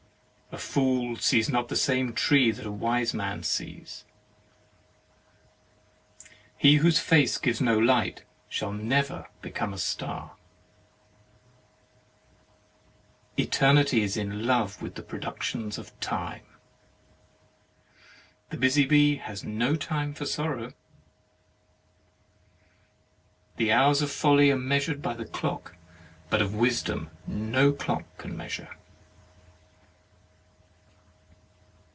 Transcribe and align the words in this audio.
A 0.53 0.57
fool 0.57 1.15
sees 1.15 1.47
not 1.47 1.69
the 1.69 1.77
same 1.77 2.11
tree 2.13 2.51
that 2.51 2.65
a 2.65 2.71
wise 2.73 3.13
man 3.13 3.41
sees. 3.41 4.03
He 6.57 6.75
whose 6.75 6.99
face 6.99 7.37
gives 7.37 7.61
no 7.61 7.77
light 7.79 8.25
shall 8.49 8.73
never 8.73 9.29
become 9.41 9.71
a 9.73 9.77
star. 9.77 10.35
13 13.37 13.37
THE 13.37 13.39
MARRIAGE 13.39 13.47
OF 13.47 13.47
Eternity 13.53 14.01
is 14.01 14.17
in 14.17 14.45
love 14.45 14.81
with 14.81 14.95
the 14.95 15.03
produc 15.03 15.41
tions 15.41 15.77
of 15.77 15.97
time. 16.01 16.43
The 18.49 18.57
busy 18.57 18.85
bee 18.85 19.15
has 19.15 19.45
no 19.45 19.77
time 19.77 20.13
for 20.13 20.25
sor 20.25 20.57
row. 20.57 20.71
The 23.55 23.71
hours 23.71 24.01
of 24.01 24.11
folly 24.11 24.51
are 24.51 24.57
measured 24.57 25.01
by 25.01 25.13
the 25.13 25.23
clock, 25.25 25.77
but 26.29 26.41
of 26.41 26.53
wisdom 26.53 27.09
no 27.25 27.71
clock 27.71 28.03
can 28.17 28.35
measure. 28.35 28.69